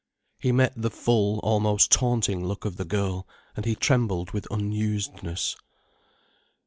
He 0.39 0.51
met 0.51 0.73
the 0.75 0.89
full, 0.89 1.37
almost 1.41 1.91
taunting 1.91 2.43
look 2.43 2.65
of 2.65 2.77
the 2.77 2.85
girl, 2.85 3.27
and 3.55 3.65
he 3.67 3.75
trembled 3.75 4.31
with 4.31 4.47
unusedness. 4.49 5.55